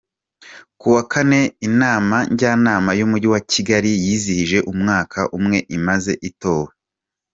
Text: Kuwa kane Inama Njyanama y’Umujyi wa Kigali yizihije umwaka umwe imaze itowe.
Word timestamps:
Kuwa 0.81 1.01
kane 1.11 1.41
Inama 1.67 2.17
Njyanama 2.31 2.91
y’Umujyi 2.99 3.27
wa 3.33 3.41
Kigali 3.51 3.91
yizihije 4.05 4.57
umwaka 4.71 5.19
umwe 5.37 5.57
imaze 5.77 6.13
itowe. 6.29 6.71